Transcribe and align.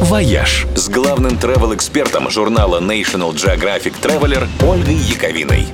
«Вояж» 0.00 0.66
с 0.74 0.88
главным 0.88 1.32
travel-экспертом 1.32 2.30
журнала 2.30 2.80
National 2.80 3.34
Geographic 3.34 3.92
Traveler 4.00 4.48
Ольгой 4.66 4.94
Яковиной. 4.94 5.66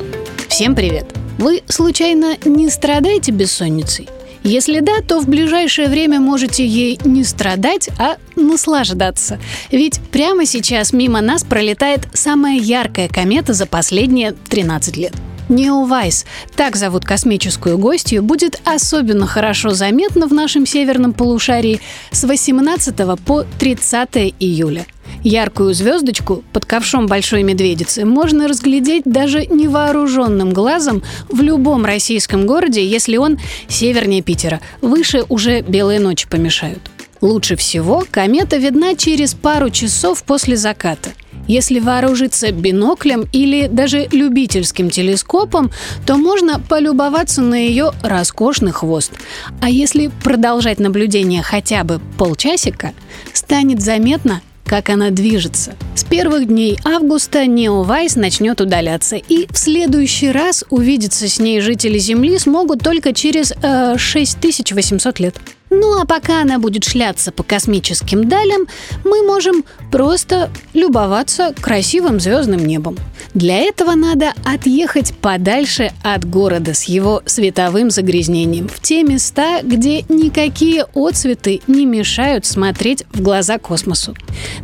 Всем 0.49 0.75
привет! 0.75 1.07
Вы, 1.39 1.63
случайно, 1.69 2.37
не 2.45 2.69
страдаете 2.69 3.31
бессонницей? 3.31 4.09
Если 4.43 4.81
да, 4.81 5.01
то 5.07 5.21
в 5.21 5.29
ближайшее 5.29 5.89
время 5.89 6.19
можете 6.19 6.67
ей 6.67 6.99
не 7.05 7.23
страдать, 7.23 7.89
а 8.01 8.17
наслаждаться. 8.35 9.39
Ведь 9.71 10.01
прямо 10.11 10.45
сейчас 10.45 10.93
мимо 10.93 11.21
нас 11.21 11.45
пролетает 11.45 12.09
самая 12.13 12.59
яркая 12.59 13.09
комета 13.09 13.53
за 13.53 13.67
последние 13.67 14.33
13 14.33 14.97
лет. 14.97 15.13
Neowise, 15.49 16.27
так 16.57 16.75
зовут 16.75 17.05
космическую 17.05 17.79
гостью, 17.79 18.23
будет 18.23 18.61
особенно 18.65 19.27
хорошо 19.27 19.71
заметно 19.71 20.27
в 20.27 20.33
нашем 20.33 20.67
северном 20.67 21.13
полушарии 21.13 21.81
с 22.11 22.25
18 22.25 22.97
по 23.25 23.45
30 23.59 24.35
июля. 24.41 24.87
Яркую 25.23 25.73
звездочку 25.73 26.43
под 26.53 26.65
ковшом 26.65 27.07
большой 27.07 27.45
медведицы 27.45 28.05
можно 28.05 28.49
разглядеть 28.49 29.05
даже 29.05 29.47
невооруженным 29.47 30.53
глазом 30.53 31.03
в 31.29 31.41
любом 31.41 31.85
российском 31.85 32.47
городе, 32.47 32.85
если 32.85 33.17
он 33.17 33.39
севернее 33.69 34.23
Питера. 34.23 34.61
Выше 34.83 35.25
уже 35.29 35.61
белые 35.61 36.01
ночи 36.01 36.29
помешают. 36.29 36.91
Лучше 37.21 37.57
всего 37.57 38.05
комета 38.11 38.57
видна 38.57 38.95
через 38.95 39.35
пару 39.35 39.71
часов 39.71 40.25
после 40.25 40.57
заката– 40.57 41.11
если 41.47 41.81
вооружиться 41.81 42.51
биноклем 42.53 43.27
или 43.33 43.67
даже 43.67 44.07
любительским 44.11 44.91
телескопом, 44.91 45.71
то 46.07 46.17
можно 46.17 46.61
полюбоваться 46.61 47.43
на 47.43 47.55
ее 47.55 47.93
роскошный 48.03 48.73
хвост. 48.73 49.13
А 49.61 49.69
если 49.69 50.11
продолжать 50.23 50.79
наблюдение 50.79 51.43
хотя 51.43 51.85
бы 51.85 52.01
полчасика, 52.19 52.93
станет 53.33 53.81
заметно, 53.81 54.43
как 54.67 54.91
она 54.91 55.11
движется. 55.11 55.75
С 55.95 56.05
первых 56.05 56.49
дней 56.49 56.79
августа 56.85 57.47
Неовайс 57.47 58.17
начнет 58.17 58.61
удаляться, 58.61 59.17
и 59.17 59.47
в 59.51 59.57
следующий 59.57 60.31
раз 60.31 60.65
увидеться 60.71 61.29
с 61.29 61.39
ней 61.39 61.61
жители 61.61 61.99
Земли 61.99 62.39
смогут 62.39 62.83
только 62.83 63.13
через 63.13 63.53
э, 63.63 63.97
6800 63.97 65.21
лет. 65.21 65.37
Ну 65.79 66.01
а 66.01 66.07
пока 66.07 66.41
она 66.41 66.59
будет 66.59 66.85
шляться 66.85 67.33
по 67.33 67.43
космическим 67.43 68.31
далям, 68.31 68.67
мы 69.05 69.23
можем 69.23 69.63
просто 69.93 70.49
любоваться 70.73 71.55
красивым 71.61 72.19
звездным 72.19 72.65
небом. 72.65 72.97
Для 73.35 73.59
этого 73.59 73.93
надо 73.95 74.33
отъехать 74.43 75.13
подальше 75.13 75.93
от 76.03 76.25
города 76.25 76.73
с 76.73 76.85
его 76.85 77.23
световым 77.27 77.91
загрязнением, 77.91 78.69
в 78.69 78.81
те 78.81 79.03
места, 79.03 79.61
где 79.63 80.03
никакие 80.09 80.87
отцветы 80.95 81.61
не 81.67 81.85
мешают 81.85 82.47
смотреть 82.47 83.05
в 83.13 83.21
глаза 83.21 83.59
космосу. 83.59 84.17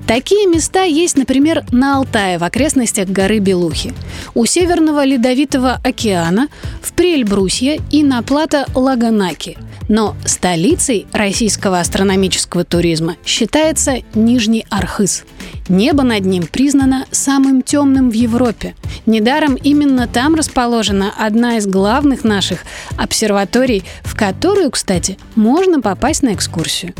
Такие 0.06 0.46
места 0.46 0.84
есть, 0.84 1.18
например, 1.18 1.66
на 1.72 1.98
Алтае 1.98 2.38
в 2.38 2.44
окрестностях 2.44 3.06
горы 3.08 3.38
Белухи, 3.38 3.92
у 4.32 4.46
Северного 4.46 5.04
Ледовитого 5.04 5.78
океана, 5.84 6.48
в 6.80 6.94
Прельбрусье 6.94 7.82
и 7.90 8.02
на 8.02 8.22
плато 8.22 8.64
Лаганаки– 8.74 9.58
но 9.92 10.16
столицей 10.24 11.06
российского 11.12 11.78
астрономического 11.78 12.64
туризма 12.64 13.16
считается 13.26 13.98
Нижний 14.14 14.64
Архыз. 14.70 15.24
Небо 15.68 16.02
над 16.02 16.24
ним 16.24 16.46
признано 16.46 17.04
самым 17.10 17.60
темным 17.60 18.08
в 18.08 18.14
Европе. 18.14 18.74
Недаром 19.04 19.54
именно 19.54 20.08
там 20.08 20.34
расположена 20.34 21.12
одна 21.18 21.58
из 21.58 21.66
главных 21.66 22.24
наших 22.24 22.60
обсерваторий, 22.96 23.84
в 24.02 24.16
которую, 24.16 24.70
кстати, 24.70 25.18
можно 25.34 25.82
попасть 25.82 26.22
на 26.22 26.32
экскурсию. 26.32 26.94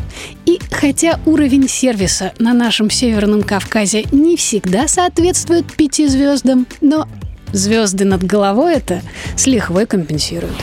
И 0.45 0.61
хотя 0.71 1.19
уровень 1.25 1.71
сервиса 1.71 2.35
на 2.39 2.53
нашем 2.53 2.91
Северном 2.91 3.43
Кавказе 3.43 4.05
не 4.13 4.37
всегда 4.37 4.87
соответствует 4.87 5.65
пяти 5.73 6.07
звездам, 6.09 6.67
но 6.83 7.09
звезды 7.55 8.05
над 8.05 8.23
головой 8.23 8.75
это 8.75 9.01
с 9.35 9.47
лихвой 9.47 9.87
компенсируют. 9.87 10.57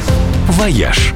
«Вояж» 0.49 1.15